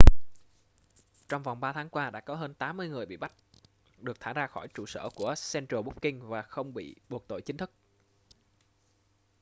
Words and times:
trong 1.29 1.43
vòng 1.43 1.59
3 1.59 1.73
tháng 1.73 1.89
qua 1.89 2.09
đã 2.09 2.19
có 2.19 2.35
hơn 2.35 2.53
80 2.53 2.89
người 2.89 3.05
bị 3.05 3.17
bắt 3.17 3.33
được 3.97 4.19
thả 4.19 4.33
ra 4.33 4.47
khỏi 4.47 4.67
trụ 4.73 4.85
sở 4.85 5.09
của 5.15 5.33
central 5.53 5.81
booking 5.81 6.27
và 6.29 6.41
không 6.41 6.73
bị 6.73 6.95
buộc 7.09 7.27
tội 7.27 7.41
chính 7.41 7.57
thức 7.57 7.71